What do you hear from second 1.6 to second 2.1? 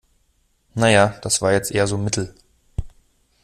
eher so